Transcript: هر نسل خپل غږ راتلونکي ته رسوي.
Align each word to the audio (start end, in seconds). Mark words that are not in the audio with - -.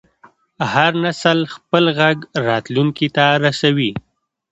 هر 0.73 0.91
نسل 1.05 1.39
خپل 1.53 1.83
غږ 1.99 2.17
راتلونکي 2.47 3.07
ته 3.15 3.25
رسوي. 3.43 3.91